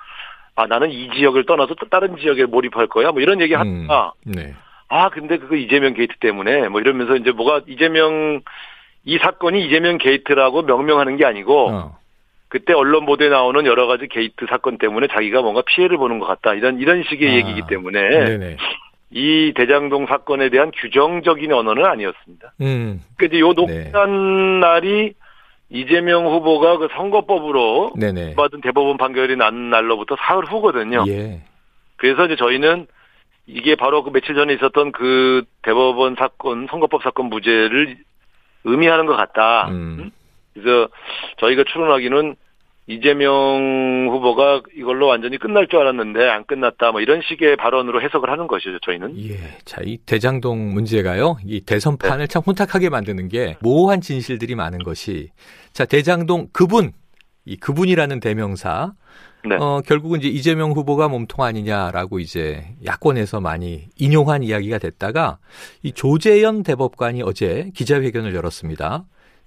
아 0.56 0.66
나는 0.66 0.90
이 0.90 1.10
지역을 1.14 1.44
떠나서 1.44 1.74
또 1.74 1.88
다른 1.88 2.16
지역에 2.16 2.46
몰입할 2.46 2.86
거야 2.88 3.12
뭐 3.12 3.20
이런 3.20 3.40
얘기 3.42 3.54
음, 3.54 3.82
하다가 3.88 4.12
네. 4.24 4.54
아 4.88 5.08
근데 5.08 5.38
그거 5.38 5.56
이재명 5.56 5.94
게이트 5.94 6.14
때문에 6.20 6.68
뭐 6.68 6.80
이러면서 6.80 7.16
이제 7.16 7.32
뭐가 7.32 7.62
이재명 7.66 8.40
이 9.04 9.18
사건이 9.18 9.64
이재명 9.66 9.98
게이트라고 9.98 10.62
명명하는 10.62 11.16
게 11.16 11.24
아니고 11.24 11.70
어. 11.70 11.98
그때 12.48 12.72
언론 12.72 13.06
보도에 13.06 13.28
나오는 13.28 13.66
여러 13.66 13.86
가지 13.86 14.06
게이트 14.06 14.46
사건 14.48 14.78
때문에 14.78 15.08
자기가 15.08 15.42
뭔가 15.42 15.62
피해를 15.66 15.96
보는 15.96 16.18
것 16.18 16.26
같다 16.26 16.54
이런 16.54 16.78
이런 16.78 17.02
식의 17.02 17.30
아, 17.30 17.34
얘기이기 17.34 17.62
때문에 17.68 18.08
네네. 18.08 18.56
이 19.10 19.52
대장동 19.56 20.06
사건에 20.06 20.50
대한 20.50 20.70
규정적인 20.70 21.52
언어는 21.52 21.84
아니었습니다. 21.84 22.52
음. 22.60 23.02
그 23.16 23.26
이제 23.26 23.40
요 23.40 23.52
네. 23.54 23.84
녹취한 23.84 24.60
날이 24.60 25.14
이재명 25.68 26.26
후보가 26.26 26.78
그 26.78 26.88
선거법으로 26.92 27.94
네네. 27.96 28.34
받은 28.34 28.60
대법원 28.60 28.98
판결이 28.98 29.36
난 29.36 29.70
날로부터 29.70 30.16
사흘 30.18 30.44
후거든요. 30.44 31.04
예. 31.08 31.40
그래서 31.96 32.26
이제 32.26 32.36
저희는 32.36 32.86
이게 33.46 33.76
바로 33.76 34.02
그 34.02 34.10
며칠 34.10 34.34
전에 34.34 34.54
있었던 34.54 34.92
그 34.92 35.44
대법원 35.62 36.16
사건, 36.18 36.66
선거법 36.68 37.02
사건 37.02 37.26
무죄를 37.26 37.96
의미하는 38.64 39.06
것 39.06 39.16
같다. 39.16 39.68
음. 39.68 40.10
그래서 40.52 40.88
저희가 41.38 41.64
추론하기는 41.64 42.34
이재명 42.88 44.08
후보가 44.10 44.62
이걸로 44.76 45.08
완전히 45.08 45.38
끝날 45.38 45.66
줄 45.66 45.80
알았는데 45.80 46.28
안 46.28 46.44
끝났다. 46.44 46.92
뭐 46.92 47.00
이런 47.00 47.20
식의 47.22 47.56
발언으로 47.56 48.00
해석을 48.00 48.30
하는 48.30 48.46
것이죠. 48.46 48.78
저희는. 48.80 49.18
예. 49.28 49.36
자, 49.64 49.80
이 49.84 49.98
대장동 49.98 50.72
문제가요. 50.72 51.36
이 51.44 51.60
대선판을 51.60 52.28
참 52.28 52.42
혼탁하게 52.46 52.88
만드는 52.90 53.28
게 53.28 53.56
모호한 53.60 54.00
진실들이 54.00 54.54
많은 54.54 54.80
것이 54.80 55.30
자, 55.72 55.84
대장동 55.84 56.48
그분 56.52 56.92
이 57.46 57.56
그분이라는 57.56 58.20
대명사 58.20 58.92
네. 59.48 59.54
어, 59.56 59.80
결국은 59.86 60.20
이제 60.20 60.28
이재명 60.28 60.72
후보가 60.72 61.08
몸통 61.08 61.44
아니냐라고 61.44 62.18
이제 62.18 62.74
야권에서 62.84 63.40
많이 63.40 63.88
인용한 63.96 64.42
이야기가 64.42 64.78
됐다가 64.78 65.38
이 65.82 65.92
조재현 65.92 66.64
대법관이 66.64 67.22
어제 67.22 67.70
기자회견을 67.74 68.34
열었습니다. 68.34 69.04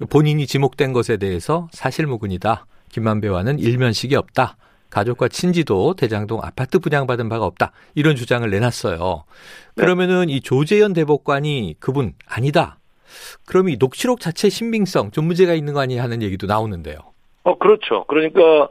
본인이 0.09 0.47
지목된 0.47 0.93
것에 0.93 1.17
대해서 1.17 1.67
사실무근이다. 1.73 2.65
김만배와는 2.89 3.59
일면식이 3.59 4.15
없다. 4.15 4.55
가족과 4.89 5.27
친지도 5.27 5.95
대장동 5.95 6.39
아파트 6.41 6.79
분양받은 6.79 7.27
바가 7.29 7.45
없다. 7.45 7.73
이런 7.93 8.15
주장을 8.15 8.49
내놨어요. 8.49 9.23
네. 9.75 9.83
그러면은 9.83 10.29
이 10.29 10.39
조재현 10.39 10.93
대법관이 10.93 11.75
그분 11.79 12.13
아니다. 12.25 12.79
그럼 13.45 13.69
이 13.69 13.75
녹취록 13.77 14.19
자체 14.21 14.49
신빙성 14.49 15.11
좀 15.11 15.25
문제가 15.25 15.53
있는 15.53 15.73
거 15.73 15.81
아니냐 15.81 16.01
하는 16.01 16.21
얘기도 16.21 16.47
나오는데요. 16.47 16.97
어, 17.43 17.57
그렇죠. 17.57 18.03
그러니까 18.05 18.69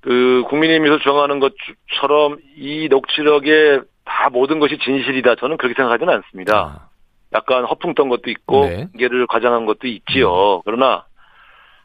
그 0.00 0.44
국민의힘에서 0.48 0.98
주장하는 0.98 1.40
것처럼 1.40 2.38
이 2.56 2.88
녹취록에 2.88 3.80
다 4.04 4.30
모든 4.30 4.60
것이 4.60 4.78
진실이다. 4.78 5.34
저는 5.36 5.56
그렇게 5.56 5.74
생각하지는 5.74 6.12
않습니다. 6.14 6.56
아, 6.56 6.88
약간 7.32 7.64
허풍 7.64 7.94
떤 7.94 8.08
것도 8.08 8.30
있고 8.30 8.66
네. 8.66 8.76
관계를 8.92 9.26
과장한 9.26 9.66
것도 9.66 9.88
있지요. 9.88 10.62
그러나 10.64 11.04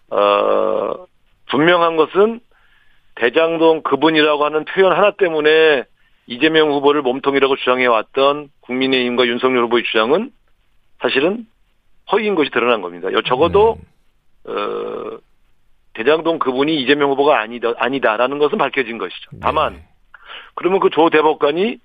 어 0.10 1.06
분명한 1.50 1.98
것은 1.98 2.40
대장동 3.16 3.82
그분이라고 3.82 4.46
하는 4.46 4.66
표현 4.66 4.92
하나 4.94 5.12
때문에 5.12 5.84
이재명 6.28 6.72
후보를 6.72 7.02
몸통이라고 7.02 7.56
주장해 7.58 7.86
왔던 7.88 8.50
국민의힘과 8.62 9.26
윤석열 9.26 9.64
후보의 9.66 9.84
주장은 9.86 10.32
사실은 11.02 11.46
허위인 12.12 12.36
것이 12.36 12.52
드러난 12.52 12.82
겁니다. 12.82 13.12
여- 13.12 13.22
적어도 13.22 13.78
네. 14.46 14.52
어 14.54 15.11
대장동 15.94 16.40
그분이 16.40 16.76
이재명 16.82 17.10
후보가 17.12 17.40
아니다 17.40 17.74
아니다라는 17.78 18.38
것은 18.40 18.58
밝혀진 18.58 18.98
것이죠. 18.98 19.32
다만 19.42 19.74
네. 19.74 19.84
그러면 20.56 20.80
그 20.80 20.90
조 20.90 21.10
대법관이 21.10 21.80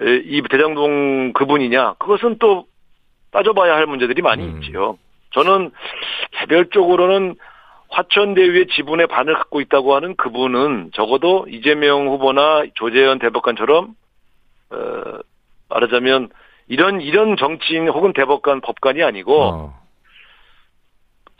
에, 0.00 0.16
이 0.24 0.42
대장동 0.50 1.32
그분이냐? 1.34 1.94
그것은 1.94 2.38
또 2.38 2.66
따져봐야 3.30 3.74
할 3.74 3.86
문제들이 3.86 4.22
많이 4.22 4.44
음. 4.44 4.60
있지요. 4.62 4.98
저는 5.30 5.70
개별적으로는 6.32 7.36
화천대유의 7.90 8.68
지분의 8.68 9.06
반을 9.06 9.34
갖고 9.34 9.60
있다고 9.60 9.94
하는 9.94 10.16
그분은 10.16 10.90
적어도 10.94 11.46
이재명 11.48 12.08
후보나 12.08 12.64
조재현 12.74 13.18
대법관처럼 13.18 13.94
어, 14.70 15.18
말하자면 15.68 16.30
이런 16.68 17.00
이런 17.02 17.36
정치인 17.36 17.88
혹은 17.88 18.12
대법관 18.14 18.62
법관이 18.62 19.02
아니고 19.02 19.42
어, 19.42 19.81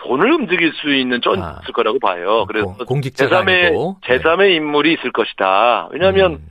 돈을 0.04 0.32
움직일 0.32 0.72
수 0.74 0.92
있는 0.94 1.20
쩐 1.20 1.42
아. 1.42 1.58
있을 1.62 1.72
거라고 1.72 1.98
봐요. 1.98 2.44
그래서 2.46 2.66
공- 2.74 2.86
공직자가 2.86 3.42
제3의 3.42 3.66
아니고. 3.66 3.96
네. 4.02 4.18
제3의 4.18 4.54
인물이 4.56 4.92
있을 4.94 5.12
것이다. 5.12 5.88
왜냐하면 5.92 6.32
음, 6.32 6.46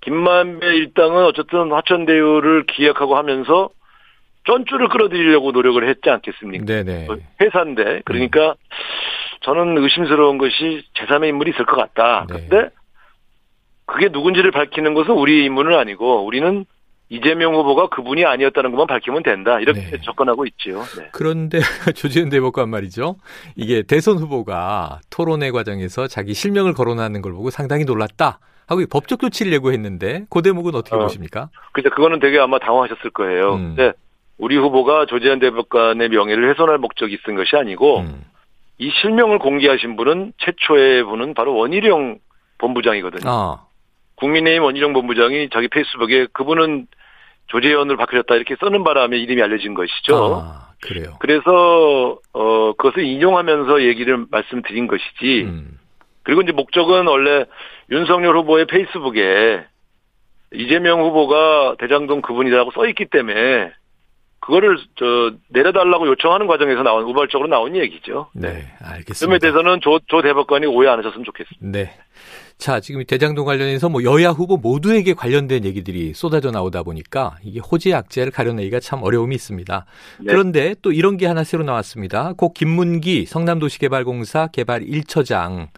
김만배 0.00 0.66
일당은 0.66 1.24
어쨌든 1.24 1.70
화천대유를 1.72 2.64
기획하고 2.66 3.16
하면서 3.16 3.70
쩐줄을 4.44 4.88
끌어들이려고 4.88 5.52
노력을 5.52 5.86
했지 5.88 6.08
않겠습니까? 6.10 6.64
네네. 6.64 7.06
그 7.06 7.20
회사인데 7.40 8.02
그러니까 8.04 8.54
저는 9.42 9.76
의심스러운 9.78 10.38
것이 10.38 10.82
제3의 10.94 11.28
인물이 11.28 11.50
있을 11.52 11.64
것 11.66 11.76
같다. 11.76 12.26
네. 12.28 12.46
근데 12.48 12.70
그게 13.86 14.08
누군지를 14.10 14.50
밝히는 14.50 14.94
것은 14.94 15.12
우리의 15.12 15.44
임무는 15.44 15.78
아니고 15.78 16.24
우리는 16.26 16.64
이재명 17.10 17.54
후보가 17.54 17.88
그분이 17.88 18.24
아니었다는 18.24 18.70
것만 18.70 18.86
밝히면 18.86 19.22
된다. 19.22 19.58
이렇게 19.60 19.80
네. 19.80 20.00
접근하고 20.02 20.44
있지요. 20.46 20.82
네. 20.98 21.08
그런데 21.12 21.58
조재현 21.96 22.28
대법관 22.28 22.68
말이죠. 22.68 23.16
이게 23.56 23.82
대선 23.82 24.18
후보가 24.18 25.00
토론회 25.10 25.50
과정에서 25.50 26.06
자기 26.06 26.34
실명을 26.34 26.74
거론하는 26.74 27.22
걸 27.22 27.32
보고 27.32 27.50
상당히 27.50 27.84
놀랐다. 27.84 28.40
하고 28.66 28.82
이 28.82 28.86
법적 28.86 29.20
조치를 29.20 29.50
예고했는데 29.54 30.26
그 30.28 30.42
대목은 30.42 30.74
어떻게 30.74 30.94
어. 30.94 30.98
보십니까? 30.98 31.48
그래서 31.72 31.88
그거는 31.94 32.20
되게 32.20 32.38
아마 32.38 32.58
당황하셨을 32.58 33.10
거예요. 33.10 33.54
음. 33.54 33.74
근데 33.74 33.92
우리 34.36 34.56
후보가 34.58 35.06
조재현 35.06 35.38
대법관의 35.38 36.10
명예를 36.10 36.50
훼손할 36.50 36.76
목적이 36.76 37.14
있은 37.14 37.34
것이 37.34 37.56
아니고 37.56 38.00
음, 38.00 38.24
이 38.76 38.90
실명을 39.00 39.38
공개하신 39.38 39.96
분은 39.96 40.34
최초의 40.38 41.04
분은 41.04 41.32
바로 41.32 41.56
원희룡 41.56 42.18
본부장이거든요. 42.58 43.28
아, 43.28 43.64
국민의힘 44.16 44.62
원희룡 44.62 44.92
본부장이 44.92 45.48
자기 45.50 45.68
페이스북에 45.68 46.26
그분은 46.32 46.86
조재현을 47.48 47.96
바꾸셨다 47.96 48.34
이렇게 48.34 48.56
써는 48.60 48.84
바람에 48.84 49.18
이름이 49.18 49.42
알려진 49.42 49.74
것이죠. 49.74 50.42
아, 50.44 50.68
그래요. 50.80 51.16
그래서 51.18 52.18
어 52.32 52.72
그것을 52.74 53.04
인용하면서 53.04 53.82
얘기를 53.82 54.26
말씀드린 54.30 54.86
것이지. 54.86 55.42
음, 55.44 55.78
그리고 56.22 56.42
이제 56.42 56.52
목적은 56.52 57.06
원래 57.06 57.44
윤석열 57.90 58.36
후보의 58.36 58.66
페이스북에 58.66 59.64
이재명 60.52 61.00
후보가 61.02 61.76
대장동 61.78 62.22
그분이라고 62.22 62.70
써 62.72 62.86
있기 62.86 63.06
때문에 63.06 63.72
그거를 64.40 64.78
저 64.96 65.32
내려달라고 65.48 66.06
요청하는 66.08 66.46
과정에서 66.46 66.82
나온 66.82 67.04
우발적으로 67.04 67.48
나온 67.48 67.76
얘기죠. 67.76 68.28
네, 68.34 68.66
알겠습니다. 68.80 69.14
점에 69.14 69.38
대해서는 69.38 69.80
조, 69.80 69.98
조 70.06 70.22
대법관이 70.22 70.66
오해 70.66 70.88
안 70.88 70.98
하셨으면 70.98 71.24
좋겠습니다. 71.24 71.78
네. 71.78 71.92
자, 72.58 72.80
지금 72.80 73.00
이 73.00 73.04
대장동 73.04 73.44
관련해서 73.44 73.88
뭐 73.88 74.02
여야 74.02 74.30
후보 74.30 74.56
모두에게 74.56 75.14
관련된 75.14 75.64
얘기들이 75.64 76.12
쏟아져 76.12 76.50
나오다 76.50 76.82
보니까 76.82 77.38
이게 77.44 77.60
호재 77.60 77.92
악재를 77.92 78.32
가려내기가 78.32 78.80
참 78.80 79.00
어려움이 79.04 79.32
있습니다. 79.36 79.86
네. 80.18 80.24
그런데 80.26 80.74
또 80.82 80.90
이런 80.90 81.16
게 81.16 81.26
하나 81.26 81.44
새로 81.44 81.62
나왔습니다. 81.62 82.32
고 82.32 82.52
김문기 82.52 83.26
성남도시개발공사 83.26 84.48
개발 84.48 84.84
1처장 84.84 85.68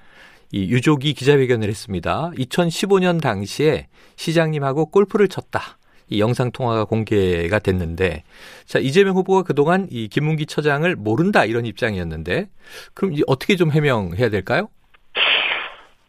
이 0.53 0.71
유족이 0.71 1.13
기자회견을 1.13 1.69
했습니다. 1.69 2.33
2015년 2.39 3.21
당시에 3.21 3.89
시장님하고 4.17 4.87
골프를 4.87 5.29
쳤다. 5.29 5.79
이 6.09 6.19
영상 6.19 6.51
통화가 6.51 6.87
공개가 6.87 7.59
됐는데 7.59 8.25
자 8.65 8.79
이재명 8.81 9.15
후보가 9.17 9.43
그동안 9.43 9.87
이 9.91 10.09
김문기 10.09 10.47
처장을 10.47 10.97
모른다 10.97 11.45
이런 11.45 11.67
입장이었는데 11.67 12.49
그럼 12.95 13.15
어떻게 13.29 13.55
좀 13.55 13.71
해명해야 13.71 14.29
될까요? 14.31 14.71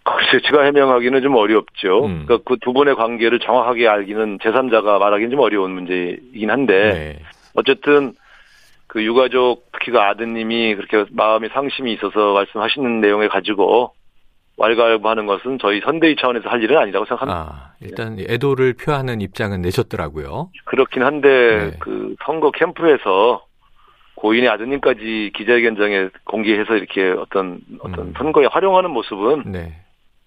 글쎄, 0.04 0.42
제가 0.46 0.64
해명하기는 0.64 1.22
좀 1.22 1.36
어렵죠. 1.36 2.06
음. 2.06 2.26
그러니까 2.26 2.38
그 2.46 2.58
두 2.62 2.74
분의 2.74 2.96
관계를 2.96 3.40
정확하게 3.40 3.88
알기는 3.88 4.40
제3자가 4.40 5.00
말하기는 5.00 5.32
좀 5.32 5.40
어려운 5.40 5.72
문제이긴 5.72 6.50
한데, 6.50 6.74
네. 6.74 7.20
어쨌든 7.54 8.14
그 8.88 9.04
유가족, 9.04 9.72
특히 9.74 9.92
그 9.92 10.00
아드님이 10.00 10.76
그렇게 10.76 11.06
마음에 11.12 11.50
상심이 11.50 11.94
있어서 11.94 12.34
말씀하시는 12.34 13.00
내용을 13.02 13.30
가지고 13.30 13.94
왈가왈부하는 14.58 15.26
것은 15.28 15.60
저희 15.60 15.80
선대위 15.82 16.18
차원에서 16.18 16.50
할 16.50 16.62
일은 16.62 16.78
아니라고 16.78 17.06
생각합니다. 17.06 17.40
아, 17.40 17.74
일단 17.82 18.18
애도를 18.20 18.74
표하는 18.74 19.22
입장은 19.22 19.62
내셨더라고요. 19.62 20.50
그렇긴 20.66 21.04
한데, 21.04 21.72
네. 21.72 21.78
그 21.80 22.16
선거 22.26 22.52
캠프에서 22.52 23.46
고인의 24.16 24.50
아드님까지 24.50 25.32
기자회견장에 25.36 26.10
공개해서 26.26 26.76
이렇게 26.76 27.10
어떤, 27.10 27.60
어떤 27.80 28.08
음. 28.08 28.14
선거에 28.18 28.46
활용하는 28.46 28.92
모습은 28.92 29.52
네. 29.52 29.82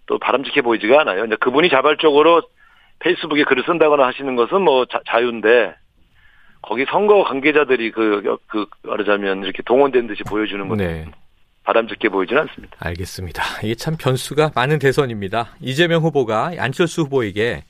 또 0.06 0.18
바람직해 0.18 0.62
보이지가 0.62 1.00
않아요. 1.00 1.24
이제 1.24 1.36
그분이 1.36 1.70
자발적으로 1.70 2.42
페이스북에 3.00 3.44
글을 3.44 3.64
쓴다거나 3.66 4.06
하시는 4.06 4.36
것은 4.36 4.62
뭐 4.62 4.86
자, 4.86 5.00
자유인데 5.08 5.74
거기 6.62 6.86
선거 6.90 7.24
관계자들이 7.24 7.90
그, 7.90 8.38
그, 8.46 8.66
말하자면 8.82 9.44
이렇게 9.44 9.62
동원된 9.62 10.06
듯이 10.06 10.22
보여주는 10.24 10.66
건 10.66 10.78
네. 10.78 11.06
바람직해 11.64 12.08
보이지는 12.10 12.42
않습니다. 12.42 12.76
알겠습니다. 12.80 13.42
이게 13.62 13.74
참 13.74 13.96
변수가 13.98 14.52
많은 14.54 14.78
대선입니다. 14.78 15.56
이재명 15.60 16.02
후보가 16.02 16.52
안철수 16.58 17.02
후보에게 17.02 17.64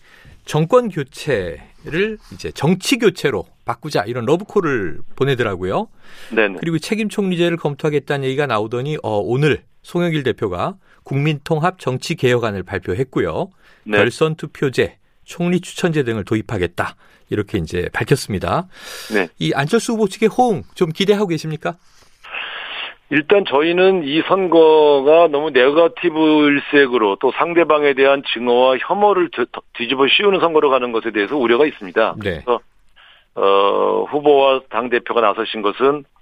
정권 0.45 0.89
교체를 0.89 2.19
이제 2.33 2.51
정치 2.53 2.99
교체로 2.99 3.47
바꾸자 3.65 4.05
이런 4.07 4.27
러브콜을 4.27 4.99
보내더라고요. 5.17 5.89
네네. 6.35 6.59
그리고 6.61 6.79
책임 6.79 7.09
총리제를 7.09 7.57
검토하겠다는 7.57 8.25
얘기가 8.27 8.47
나오더니 8.47 8.99
어, 9.03 9.19
오늘 9.19 9.63
송영길 9.85 10.25
대표가 10.25 10.75
국민통합 11.05 11.79
정치 11.79 12.17
개혁안을 12.17 12.65
발표했고요. 12.65 13.51
네. 13.85 13.99
결선 13.99 14.35
투표제, 14.35 14.97
총리 15.25 15.61
추천제 15.61 16.03
등을 16.03 16.25
도입하겠다. 16.25 16.97
이렇게 17.31 17.59
이제 17.59 17.89
밝혔습니다. 17.93 18.67
네. 19.15 19.29
이 19.39 19.53
안철수 19.55 19.93
후보 19.93 20.09
측의 20.09 20.29
호응 20.31 20.63
좀 20.75 20.91
기대하고 20.91 21.29
계십니까? 21.29 21.75
일단 23.11 23.45
저희는 23.47 24.05
이 24.05 24.23
선거가 24.27 25.29
너무 25.29 25.51
네거티브 25.51 26.49
일색으로 26.49 27.19
또 27.21 27.33
상대방에 27.33 27.93
대한 27.95 28.23
증오와 28.33 28.79
혐오를 28.79 29.31
드- 29.31 29.47
뒤집어 29.75 30.07
씌우는 30.09 30.41
선거로 30.41 30.71
가는 30.71 30.91
것에 30.91 31.11
대해서 31.11 31.37
우려가 31.37 31.67
있습니다. 31.67 32.15
네. 32.23 32.43
그래서 32.45 32.61
어, 33.35 34.05
후보와 34.11 34.63
당 34.71 34.89
대표가 34.89 35.21
나서신 35.21 35.61
것은 35.61 36.05
예, 36.05 36.14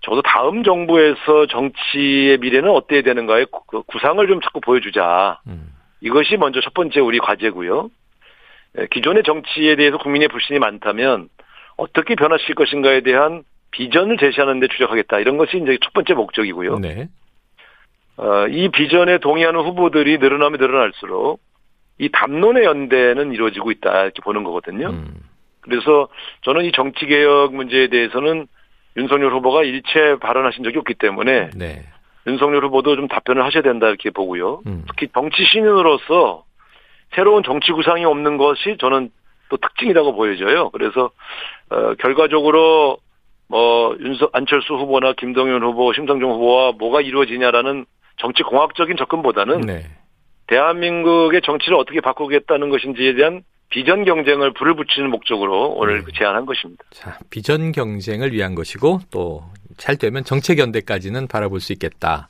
저도 0.00 0.22
다음 0.22 0.62
정부에서 0.62 1.46
정치의 1.48 2.38
미래는 2.38 2.70
어때야 2.70 3.02
되는가의 3.02 3.46
구- 3.46 3.64
그 3.66 3.82
구상을 3.82 4.26
좀 4.26 4.40
자꾸 4.40 4.60
보여주자. 4.60 5.40
음, 5.46 5.72
이것이 6.00 6.36
먼저 6.36 6.60
첫 6.60 6.74
번째 6.74 7.00
우리 7.00 7.18
과제고요. 7.18 7.90
예, 8.78 8.86
기존의 8.90 9.22
정치에 9.22 9.76
대해서 9.76 9.98
국민의 9.98 10.28
불신이 10.28 10.58
많다면 10.58 11.28
어떻게 11.76 12.14
변화시킬 12.14 12.54
것인가에 12.54 13.00
대한 13.00 13.42
비전을 13.70 14.18
제시하는 14.18 14.60
데 14.60 14.68
주력하겠다. 14.68 15.18
이런 15.20 15.36
것이 15.36 15.56
이제 15.58 15.78
첫 15.82 15.92
번째 15.92 16.14
목적이고요. 16.14 16.78
네. 16.78 17.08
어, 18.16 18.46
이 18.48 18.68
비전에 18.68 19.18
동의하는 19.18 19.60
후보들이 19.60 20.18
늘어나면 20.18 20.60
늘어날수록 20.60 21.40
이 21.98 22.08
담론의 22.10 22.64
연대는 22.64 23.32
이루어지고 23.32 23.70
있다. 23.72 24.02
이렇게 24.02 24.20
보는 24.22 24.44
거거든요. 24.44 24.90
음, 24.90 25.14
그래서 25.60 26.08
저는 26.42 26.64
이 26.64 26.72
정치 26.72 27.06
개혁 27.06 27.54
문제에 27.54 27.88
대해서는 27.88 28.46
윤석열 28.96 29.32
후보가 29.32 29.64
일체 29.64 30.16
발언하신 30.20 30.64
적이 30.64 30.78
없기 30.78 30.94
때문에 30.94 31.50
네. 31.56 31.82
윤석열 32.26 32.64
후보도 32.64 32.96
좀 32.96 33.08
답변을 33.08 33.44
하셔야 33.44 33.62
된다 33.62 33.88
이렇게 33.88 34.10
보고요. 34.10 34.62
음, 34.66 34.84
특히 34.88 35.08
정치 35.12 35.44
신인으로서 35.44 36.44
새로운 37.14 37.42
정치 37.42 37.72
구상이 37.72 38.04
없는 38.04 38.38
것이 38.38 38.76
저는 38.80 39.10
또 39.48 39.56
특징이라고 39.56 40.14
보여져요. 40.14 40.70
그래서 40.70 41.10
어, 41.70 41.94
결과적으로 41.94 42.98
뭐 43.48 43.96
윤석 44.00 44.30
안철수 44.32 44.74
후보나 44.74 45.12
김동연 45.12 45.62
후보, 45.62 45.92
심상정 45.92 46.30
후보와 46.30 46.72
뭐가 46.78 47.02
이루어지냐라는 47.02 47.84
정치 48.16 48.42
공학적인 48.42 48.96
접근보다는 48.96 49.60
네. 49.62 49.82
대한민국의 50.46 51.42
정치를 51.42 51.76
어떻게 51.76 52.00
바꾸겠다는 52.00 52.70
것인지에 52.70 53.14
대한 53.14 53.42
비전 53.74 54.04
경쟁을 54.04 54.52
불을 54.52 54.76
붙이는 54.76 55.10
목적으로 55.10 55.72
오늘 55.72 55.98
네. 55.98 56.04
그 56.04 56.12
제안한 56.12 56.46
것입니다. 56.46 56.84
자, 56.90 57.18
비전 57.28 57.72
경쟁을 57.72 58.32
위한 58.32 58.54
것이고 58.54 59.00
또 59.10 59.42
잘 59.76 59.96
되면 59.96 60.24
정책 60.24 60.58
연대까지는 60.58 61.26
바라볼 61.28 61.60
수 61.60 61.72
있겠다. 61.72 62.28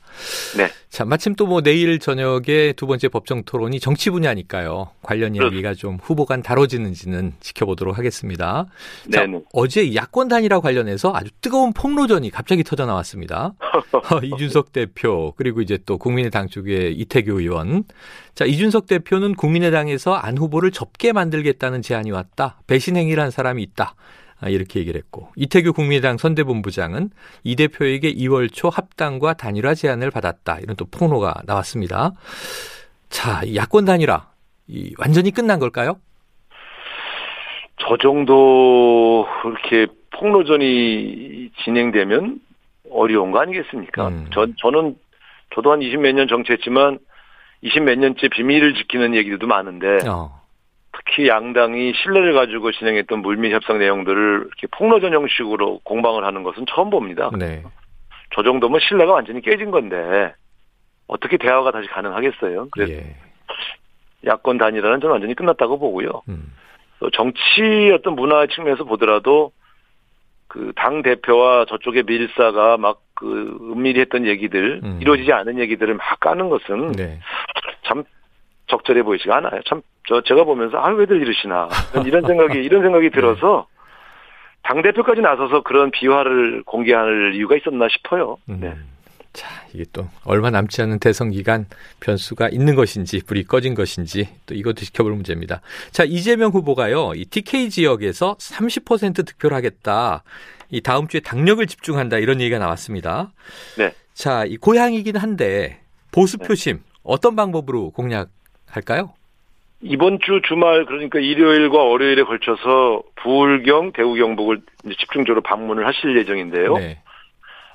네. 0.57 0.69
자, 0.89 1.05
마침 1.05 1.35
또 1.35 1.45
뭐 1.45 1.61
내일 1.61 1.99
저녁에 1.99 2.73
두 2.75 2.87
번째 2.87 3.07
법정 3.07 3.43
토론이 3.43 3.79
정치 3.79 4.09
분야니까요. 4.09 4.89
관련 5.03 5.35
이야기가 5.35 5.75
좀 5.75 5.99
후보 6.01 6.25
간 6.25 6.41
다뤄지는지는 6.41 7.33
지켜보도록 7.39 7.97
하겠습니다. 7.97 8.65
자, 9.11 9.21
네네. 9.21 9.41
어제 9.53 9.93
야권 9.93 10.27
단일화 10.27 10.59
관련해서 10.59 11.11
아주 11.13 11.29
뜨거운 11.41 11.71
폭로전이 11.71 12.31
갑자기 12.31 12.63
터져 12.63 12.85
나왔습니다. 12.87 13.53
어, 13.93 14.19
이준석 14.23 14.73
대표 14.73 15.33
그리고 15.37 15.61
이제 15.61 15.77
또 15.85 15.97
국민의당 15.97 16.47
쪽의 16.47 16.95
이태규 16.95 17.39
의원. 17.39 17.83
자, 18.33 18.45
이준석 18.45 18.87
대표는 18.87 19.35
국민의당에서 19.35 20.13
안 20.15 20.37
후보를 20.37 20.71
접게 20.71 21.13
만들겠다는 21.13 21.81
제안이 21.83 22.11
왔다. 22.11 22.59
배신 22.67 22.97
행위를 22.97 23.21
한 23.21 23.29
사람이 23.31 23.61
있다. 23.61 23.95
아, 24.45 24.49
이렇게 24.49 24.79
얘기를 24.79 24.99
했고 24.99 25.29
이태규 25.35 25.73
국민의당 25.73 26.17
선대본부장은 26.17 27.09
이 27.43 27.55
대표에게 27.55 28.13
2월 28.13 28.53
초 28.53 28.69
합당과 28.69 29.33
단일화 29.33 29.73
제안을 29.73 30.11
받았다. 30.11 30.59
이런 30.59 30.75
또 30.75 30.85
폭로가 30.85 31.33
나왔습니다. 31.45 32.11
자, 33.09 33.41
이 33.43 33.55
야권 33.55 33.85
단일화 33.85 34.27
이 34.67 34.93
완전히 34.99 35.31
끝난 35.31 35.59
걸까요? 35.59 35.99
저 37.77 37.97
정도 37.97 39.27
그렇게 39.41 39.87
폭로전이 40.11 41.49
진행되면 41.63 42.39
어려운 42.91 43.31
거 43.31 43.39
아니겠습니까? 43.39 44.07
음. 44.09 44.27
저, 44.33 44.45
저는 44.59 44.95
저도 45.55 45.71
한 45.71 45.79
20 45.81 45.97
몇 45.99 46.13
년 46.13 46.27
정치했지만 46.27 46.99
20 47.61 47.83
몇 47.83 47.97
년째 47.97 48.29
비밀을 48.29 48.75
지키는 48.75 49.15
얘기들도 49.15 49.47
많은데 49.47 50.07
어. 50.07 50.41
특히 50.97 51.27
양당이 51.27 51.93
신뢰를 51.93 52.33
가지고 52.33 52.71
진행했던 52.71 53.19
물밑 53.19 53.53
협상 53.53 53.79
내용들을 53.79 54.45
이렇게 54.47 54.67
폭로전 54.71 55.13
형식으로 55.13 55.79
공방을 55.83 56.23
하는 56.23 56.43
것은 56.43 56.65
처음 56.67 56.89
봅니다. 56.89 57.29
네. 57.37 57.63
저 58.33 58.43
정도면 58.43 58.79
신뢰가 58.81 59.13
완전히 59.13 59.41
깨진 59.41 59.71
건데 59.71 60.33
어떻게 61.07 61.37
대화가 61.37 61.71
다시 61.71 61.87
가능하겠어요? 61.89 62.67
그래서 62.71 62.93
예. 62.93 63.15
야권 64.25 64.57
단일화는 64.57 64.99
저는 65.01 65.11
완전히 65.11 65.35
끝났다고 65.35 65.77
보고요. 65.77 66.21
음. 66.29 66.51
또 66.99 67.09
정치 67.11 67.91
어떤 67.93 68.15
문화 68.15 68.47
측면에서 68.47 68.83
보더라도 68.85 69.51
그 70.47 70.71
당 70.75 71.01
대표와 71.01 71.65
저쪽의 71.65 72.03
밀사가 72.03 72.77
막 72.77 73.05
그 73.15 73.57
은밀히 73.71 74.01
했던 74.01 74.27
얘기들 74.27 74.81
음. 74.83 74.99
이루어지지 75.01 75.31
않은 75.31 75.57
얘기들을 75.59 75.95
막 75.95 76.19
까는 76.19 76.49
것은 76.49 76.91
네. 76.91 77.19
참 78.67 78.77
적절해 78.77 79.03
보이지가 79.03 79.37
않아요. 79.37 79.61
참 79.67 79.81
저 80.07 80.21
제가 80.21 80.43
보면서 80.43 80.77
아 80.77 80.89
왜들 80.89 81.21
이러시나 81.21 81.67
이런 82.05 82.25
생각이 82.25 82.59
이런 82.59 82.81
생각이 82.83 83.09
들어서 83.09 83.67
당 84.63 84.81
대표까지 84.81 85.21
나서서 85.21 85.61
그런 85.63 85.91
비화를 85.91 86.63
공개할 86.63 87.33
이유가 87.35 87.55
있었나 87.55 87.87
싶어요. 87.89 88.37
음. 88.49 88.59
네. 88.61 88.75
자, 89.33 89.49
이게 89.73 89.83
또 89.91 90.07
얼마 90.23 90.49
남지 90.49 90.81
않은 90.83 90.99
대선 90.99 91.29
기간 91.29 91.65
변수가 91.99 92.49
있는 92.49 92.75
것인지 92.75 93.21
불이 93.25 93.43
꺼진 93.43 93.75
것인지 93.75 94.29
또 94.45 94.55
이것도 94.55 94.75
지켜볼 94.85 95.11
문제입니다. 95.11 95.61
자, 95.91 96.05
이재명 96.05 96.51
후보가요. 96.51 97.11
이 97.15 97.25
TK 97.25 97.69
지역에서 97.69 98.37
30% 98.39 99.25
득표를 99.27 99.57
하겠다. 99.57 100.23
이 100.69 100.79
다음 100.81 101.07
주에 101.07 101.19
당력을 101.19 101.65
집중한다 101.67 102.17
이런 102.19 102.39
얘기가 102.39 102.59
나왔습니다. 102.59 103.33
네. 103.77 103.93
자, 104.13 104.45
이 104.45 104.55
고향이긴 104.55 105.17
한데 105.17 105.81
보수 106.11 106.37
표심 106.37 106.79
어떤 107.03 107.35
방법으로 107.35 107.91
공략 107.91 108.29
할까요? 108.75 109.13
이번 109.81 110.19
주 110.19 110.41
주말 110.47 110.85
그러니까 110.85 111.19
일요일과 111.19 111.83
월요일에 111.83 112.23
걸쳐서 112.23 113.03
부울경 113.15 113.91
대구 113.93 114.15
경북을 114.15 114.61
집중적으로 114.99 115.41
방문을 115.41 115.85
하실 115.85 116.17
예정인데요. 116.17 116.77
네. 116.77 116.99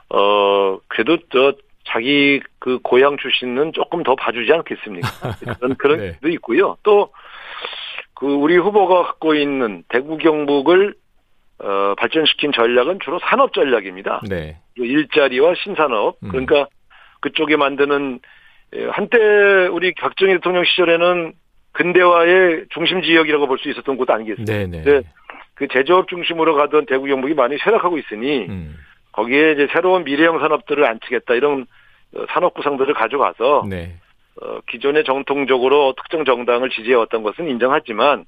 어, 0.09 0.79
그래도 0.89 1.19
저 1.31 1.55
자기 1.85 2.41
그 2.59 2.79
고향 2.83 3.17
출신은 3.17 3.73
조금 3.75 4.03
더 4.03 4.15
봐주지 4.17 4.53
않겠습니까? 4.53 5.09
그런 5.59 5.75
그런 5.77 5.99
네. 5.99 6.19
도 6.21 6.29
있고요. 6.29 6.77
또 6.83 7.11
그 8.21 8.27
우리 8.27 8.59
후보가 8.59 9.03
갖고 9.03 9.35
있는 9.35 9.83
대구 9.89 10.19
경북을 10.19 10.95
어, 11.59 11.95
발전시킨 11.97 12.53
전략은 12.53 12.99
주로 13.03 13.19
산업 13.19 13.55
전략입니다. 13.55 14.21
네. 14.29 14.59
일자리와 14.77 15.55
신산업. 15.55 16.19
음. 16.23 16.29
그러니까 16.29 16.67
그쪽에 17.21 17.57
만드는 17.57 18.21
예, 18.21 18.21
한때 18.91 19.19
우리 19.73 19.93
박정희 19.95 20.35
대통령 20.35 20.65
시절에는 20.65 21.33
근대화의 21.73 22.67
중심 22.71 23.03
지역이라고 23.03 23.47
볼 23.47 23.59
수 23.59 23.69
있었던 23.71 23.97
곳 23.97 24.11
아니겠습니까? 24.11 24.53
네, 24.53 24.67
네. 24.67 24.83
네. 24.83 25.03
그 25.55 25.69
제조업 25.69 26.09
중심으로 26.09 26.55
가던 26.55 26.87
대구 26.87 27.07
경북이 27.07 27.35
많이 27.35 27.59
쇠락하고 27.59 27.99
있으니 27.99 28.47
음. 28.49 28.77
거기에 29.13 29.53
이제 29.53 29.69
새로운 29.73 30.05
미래형 30.05 30.39
산업들을 30.39 30.85
안치겠다 30.85 31.35
이런 31.35 31.67
어, 32.15 32.25
산업 32.31 32.55
구상들을 32.55 32.95
가져가서 32.95 33.67
네. 33.69 33.97
어, 34.41 34.61
기존에 34.69 35.03
정통적으로 35.03 35.95
특정 35.97 36.25
정당을 36.25 36.71
지지해왔던 36.71 37.23
것은 37.23 37.49
인정하지만 37.49 38.25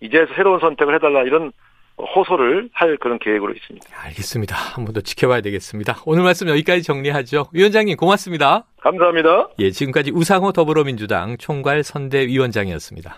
이제 0.00 0.26
새로운 0.34 0.60
선택을 0.60 0.94
해달라 0.94 1.22
이런 1.22 1.52
호소를 1.98 2.68
할 2.72 2.96
그런 2.98 3.18
계획으로 3.18 3.52
있습니다. 3.52 3.86
알겠습니다. 4.04 4.56
한 4.56 4.84
번 4.84 4.94
더 4.94 5.00
지켜봐야 5.00 5.40
되겠습니다. 5.42 5.98
오늘 6.06 6.22
말씀 6.24 6.48
여기까지 6.48 6.82
정리하죠. 6.82 7.46
위원장님 7.52 7.96
고맙습니다. 7.96 8.64
감사합니다. 8.80 9.48
예, 9.60 9.70
지금까지 9.70 10.10
우상호 10.12 10.52
더불어민주당 10.52 11.36
총괄 11.38 11.82
선대위원장이었습니다. 11.84 13.16